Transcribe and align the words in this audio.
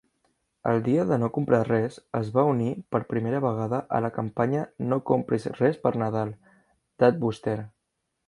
El 0.69 0.79
"Dia 0.85 1.03
de 1.09 1.17
no 1.23 1.27
comprar 1.33 1.59
res" 1.67 1.97
es 2.19 2.29
va 2.37 2.45
unir 2.51 2.69
per 2.95 3.01
primera 3.11 3.41
vegada 3.43 3.81
a 3.99 4.01
la 4.07 4.11
campanya 4.15 4.63
"No 4.93 4.99
compris 5.11 5.45
res 5.59 5.79
per 5.83 5.93
Nadal" 6.05 6.31
d'Adbuster. 7.03 7.57